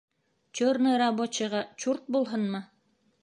[0.59, 2.65] Черный рабочийға чурт булһынмы?